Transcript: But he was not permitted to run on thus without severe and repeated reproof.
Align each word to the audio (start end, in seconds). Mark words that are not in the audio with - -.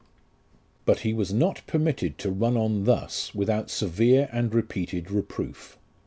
But 0.83 1.01
he 1.01 1.13
was 1.13 1.31
not 1.31 1.61
permitted 1.67 2.17
to 2.17 2.31
run 2.31 2.57
on 2.57 2.85
thus 2.85 3.35
without 3.35 3.69
severe 3.69 4.29
and 4.31 4.51
repeated 4.51 5.11
reproof. 5.11 5.77